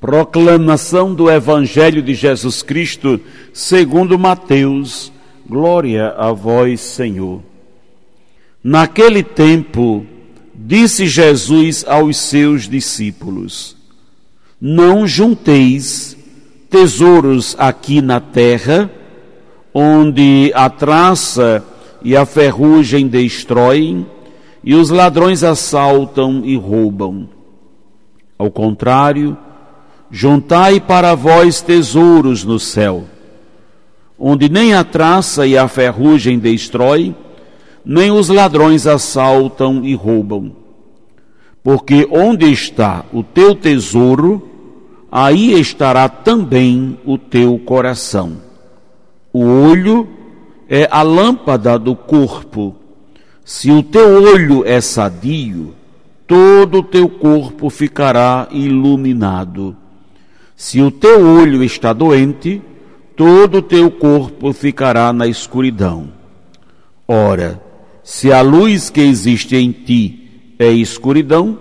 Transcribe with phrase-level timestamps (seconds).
[0.00, 3.20] Proclamação do Evangelho de Jesus Cristo,
[3.52, 5.12] segundo Mateus.
[5.46, 7.42] Glória a vós, Senhor.
[8.64, 10.06] Naquele tempo,
[10.54, 13.76] disse Jesus aos seus discípulos:
[14.58, 16.16] Não junteis
[16.70, 18.90] tesouros aqui na terra,
[19.74, 21.62] onde a traça
[22.02, 24.06] e a ferrugem destroem,
[24.64, 27.28] e os ladrões assaltam e roubam.
[28.38, 29.36] Ao contrário,
[30.10, 33.04] juntai para vós tesouros no céu,
[34.18, 37.14] onde nem a traça e a ferrugem destrói,
[37.84, 40.52] nem os ladrões assaltam e roubam.
[41.62, 44.48] Porque onde está o teu tesouro,
[45.10, 48.38] aí estará também o teu coração.
[49.32, 50.08] O olho
[50.68, 52.74] é a lâmpada do corpo.
[53.44, 55.74] Se o teu olho é sadio,
[56.26, 59.76] todo o teu corpo ficará iluminado.
[60.60, 62.60] Se o teu olho está doente,
[63.16, 66.12] todo o teu corpo ficará na escuridão.
[67.08, 67.58] Ora,
[68.04, 71.58] se a luz que existe em ti é escuridão,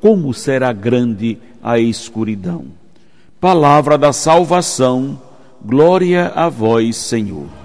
[0.00, 2.68] como será grande a escuridão?
[3.38, 5.20] Palavra da salvação,
[5.62, 7.59] glória a vós, Senhor.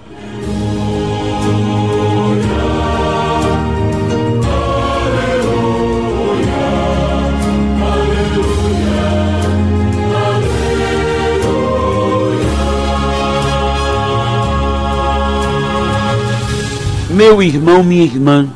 [17.16, 18.46] Meu irmão, minha irmã,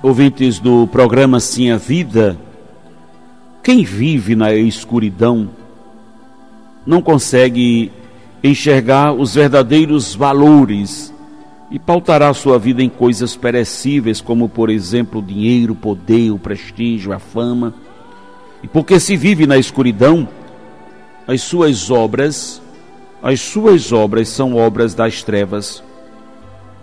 [0.00, 2.38] ouvintes do programa Sim a Vida,
[3.60, 5.50] quem vive na escuridão
[6.86, 7.90] não consegue
[8.40, 11.12] enxergar os verdadeiros valores
[11.72, 16.38] e pautará sua vida em coisas perecíveis, como por exemplo o dinheiro, o poder, o
[16.38, 17.74] prestígio, a fama.
[18.62, 20.28] E porque se vive na escuridão,
[21.26, 22.62] as suas obras,
[23.20, 25.82] as suas obras são obras das trevas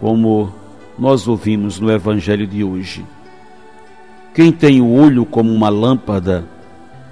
[0.02, 0.52] como
[0.98, 3.06] nós ouvimos no Evangelho de hoje.
[4.34, 6.44] Quem tem o olho como uma lâmpada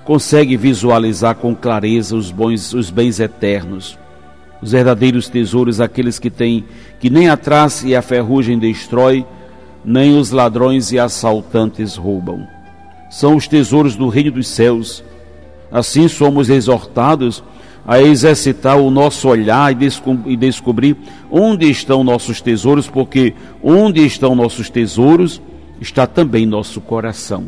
[0.04, 3.98] consegue visualizar com clareza os bons, os bens eternos,
[4.60, 6.66] os verdadeiros tesouros, aqueles que têm
[7.00, 9.24] que nem a traça e a ferrugem destrói,
[9.86, 12.48] nem os ladrões e assaltantes roubam.
[13.12, 15.04] São os tesouros do reino dos céus.
[15.72, 17.44] Assim somos exortados
[17.90, 20.96] a exercitar o nosso olhar e, descobrir
[21.32, 23.34] onde estão nossos tesouros, porque
[23.64, 25.42] onde estão nossos tesouros
[25.82, 27.46] está também nosso coração.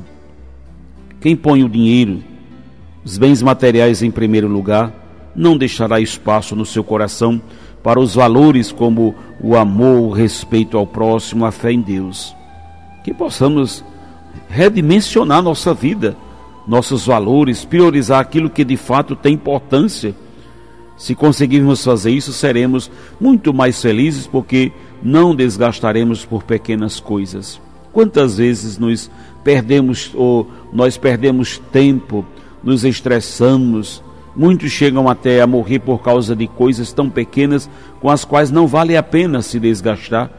[1.20, 2.24] Quem põe o dinheiro,
[3.06, 4.92] os bens materiais em primeiro lugar,
[5.36, 7.40] não deixará espaço no seu coração
[7.84, 12.36] para os valores como o amor, o respeito ao próximo, a fé em Deus.
[13.04, 13.86] Que possamos
[14.50, 16.18] redimensionar nossa vida,
[16.68, 20.16] nossos valores, priorizar aquilo que de fato tem importância
[21.02, 27.60] se conseguirmos fazer isso, seremos muito mais felizes porque não desgastaremos por pequenas coisas.
[27.92, 29.10] Quantas vezes nos
[29.44, 32.24] perdemos ou nós perdemos tempo,
[32.64, 34.04] nos estressamos,
[34.36, 37.68] muitos chegam até a morrer por causa de coisas tão pequenas
[38.00, 40.30] com as quais não vale a pena se desgastar,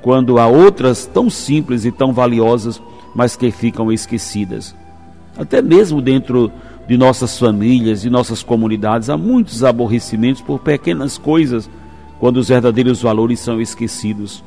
[0.00, 2.80] quando há outras tão simples e tão valiosas,
[3.14, 4.74] mas que ficam esquecidas.
[5.36, 6.50] Até mesmo dentro
[6.88, 11.68] de nossas famílias, de nossas comunidades, há muitos aborrecimentos por pequenas coisas,
[12.20, 14.42] quando os verdadeiros valores são esquecidos.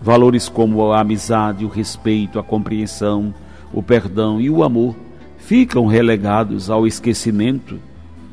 [0.00, 3.34] Valores como a amizade, o respeito, a compreensão,
[3.72, 4.94] o perdão e o amor
[5.38, 7.78] ficam relegados ao esquecimento,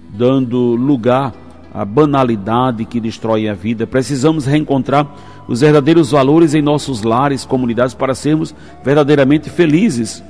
[0.09, 1.33] dando lugar
[1.73, 3.85] à banalidade que destrói a vida.
[3.85, 5.07] Precisamos reencontrar
[5.47, 8.53] os verdadeiros valores em nossos lares, comunidades, para sermos
[8.83, 10.24] verdadeiramente felizes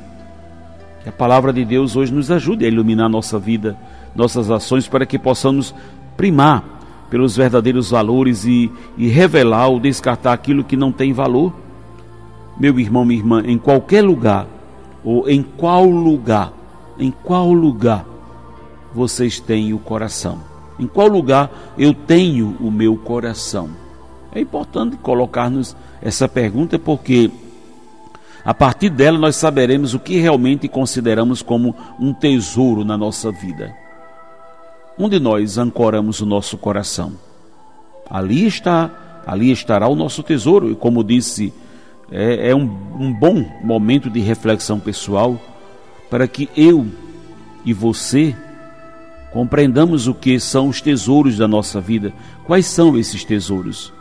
[1.03, 3.77] que a palavra de Deus hoje nos ajude a iluminar nossa vida,
[4.15, 5.73] nossas ações, para que possamos
[6.17, 6.79] primar
[7.09, 11.53] pelos verdadeiros valores e, e revelar ou descartar aquilo que não tem valor.
[12.59, 14.45] Meu irmão, minha irmã, em qualquer lugar,
[15.03, 16.51] ou em qual lugar,
[16.97, 18.05] em qual lugar
[18.93, 20.39] vocês têm o coração?
[20.77, 23.69] Em qual lugar eu tenho o meu coração?
[24.31, 27.31] É importante colocar-nos essa pergunta porque
[28.43, 33.75] a partir dela, nós saberemos o que realmente consideramos como um tesouro na nossa vida.
[34.97, 37.13] Onde nós ancoramos o nosso coração?
[38.09, 40.71] Ali está, ali estará o nosso tesouro.
[40.71, 41.53] E como disse,
[42.11, 42.69] é, é um,
[42.99, 45.39] um bom momento de reflexão pessoal
[46.09, 46.87] para que eu
[47.63, 48.35] e você
[49.31, 52.11] compreendamos o que são os tesouros da nossa vida.
[52.45, 53.93] Quais são esses tesouros?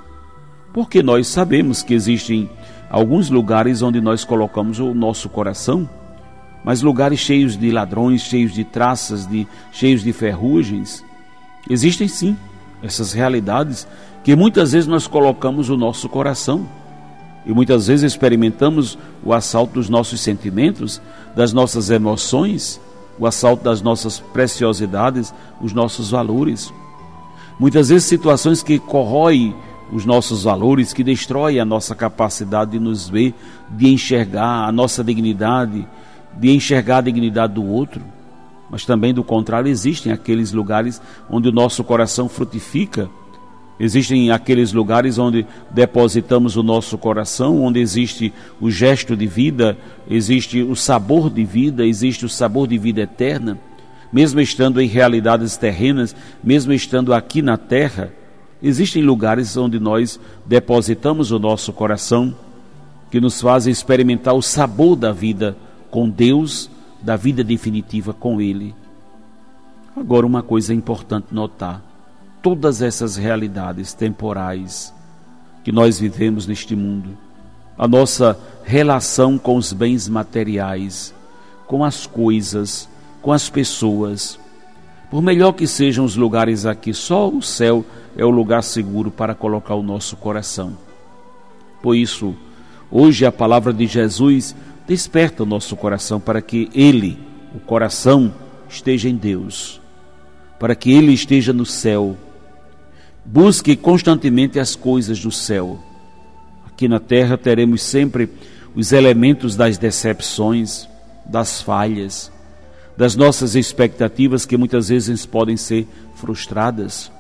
[0.73, 2.49] Porque nós sabemos que existem
[2.91, 5.89] alguns lugares onde nós colocamos o nosso coração,
[6.65, 11.05] mas lugares cheios de ladrões, cheios de traças, de, cheios de ferrugens.
[11.69, 12.37] Existem sim
[12.83, 13.87] essas realidades
[14.23, 16.67] que muitas vezes nós colocamos o nosso coração.
[17.47, 21.01] E muitas vezes experimentamos o assalto dos nossos sentimentos,
[21.35, 22.79] das nossas emoções,
[23.19, 26.73] o assalto das nossas preciosidades, os nossos valores.
[27.59, 29.55] Muitas vezes situações que corroem
[29.93, 33.35] os nossos valores, que destroem a nossa capacidade de nos ver,
[33.71, 35.87] de enxergar a nossa dignidade,
[36.39, 38.03] de enxergar a dignidade do outro.
[38.71, 41.01] Mas também do contrário, existem aqueles lugares
[41.31, 43.09] onde o nosso coração frutifica
[43.81, 49.79] Existem aqueles lugares onde depositamos o nosso coração, onde existe o gesto de vida,
[50.11, 53.57] existe o sabor de vida, existe o sabor de vida eterna,
[54.13, 58.13] mesmo estando em realidades terrenas, mesmo estando aqui na terra,
[58.63, 62.35] existem lugares onde nós depositamos o nosso coração,
[63.11, 65.57] que nos fazem experimentar o sabor da vida
[65.91, 66.71] com Deus,
[67.01, 68.75] da vida definitiva com Ele.
[69.97, 71.83] Agora, uma coisa importante notar
[72.43, 74.95] todas essas realidades temporais
[75.65, 77.17] que nós vivemos neste mundo,
[77.77, 81.15] a nossa relação com os bens materiais,
[81.67, 82.89] com as coisas,
[83.21, 84.39] com as pessoas.
[85.11, 87.85] Por melhor que sejam os lugares aqui, só o céu
[88.17, 90.77] é o lugar seguro para colocar o nosso coração.
[91.83, 92.35] Por isso,
[92.91, 94.55] hoje a palavra de Jesus
[94.87, 97.19] desperta o nosso coração para que ele,
[97.55, 98.35] o coração,
[98.69, 99.81] esteja em Deus,
[100.59, 102.17] para que ele esteja no céu
[103.31, 105.79] Busque constantemente as coisas do céu.
[106.67, 108.31] Aqui na terra teremos sempre
[108.75, 110.89] os elementos das decepções,
[111.27, 112.33] das falhas,
[112.99, 115.87] das nossas expectativas que muitas vezes podem ser
[116.17, 117.13] frustradas.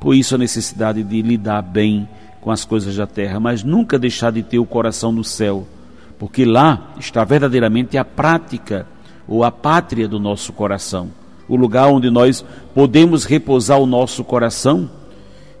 [0.00, 2.08] Por isso a necessidade de lidar bem
[2.40, 5.68] com as coisas da terra, mas nunca deixar de ter o coração no céu,
[6.18, 8.88] porque lá está verdadeiramente a prática
[9.28, 11.10] ou a pátria do nosso coração,
[11.48, 12.44] o lugar onde nós
[12.74, 14.90] podemos repousar o nosso coração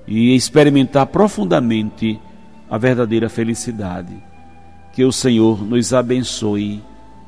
[0.04, 2.18] e experimentar profundamente
[2.68, 4.16] a verdadeira felicidade.
[4.92, 6.82] Que o Senhor nos abençoe.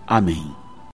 [0.05, 0.66] Amém.